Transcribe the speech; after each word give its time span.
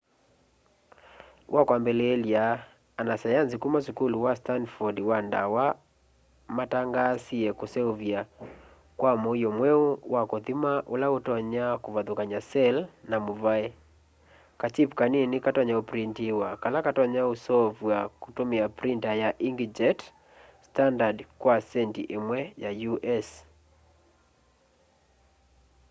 wakwambiliilya 1.55 2.43
anasayanzi 3.01 3.55
kuma 3.61 3.79
sukulu 3.87 4.15
wa 4.25 4.33
stanford 4.39 4.97
wa 5.09 5.19
dawa 5.33 5.65
matangaasie 6.57 7.49
kuseuvya 7.59 8.19
kwa 8.99 9.11
muio 9.23 9.49
mweu 9.57 9.85
wa 10.13 10.21
kuthima 10.31 10.71
ula 10.93 11.07
utonya 11.17 11.65
kuvathukanya 11.83 12.39
cell 12.51 12.77
na 13.09 13.17
muvae: 13.25 13.67
kachip 14.61 14.89
kaini 14.99 15.37
katonya 15.45 15.75
uprinitiwa 15.81 16.47
kala 16.63 16.79
katonya 16.87 17.21
usoovwa 17.33 17.97
kutumia 18.21 18.65
printa 18.77 19.11
ya 19.21 19.29
inkjet 19.47 19.99
standard 20.67 21.17
kwa 21.41 21.55
centi 21.71 22.01
imwe 22.17 22.39
ya 22.63 22.69
u.s 22.93 23.27